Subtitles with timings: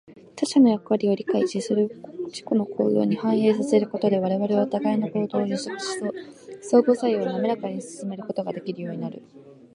[0.35, 1.87] 他者の役割を理解し、それを
[2.25, 5.99] 自己の行動に反映させることで、我々はお互いの行動を予測し、
[6.63, 9.21] 相互作用をなめらかに進めることができるようになる。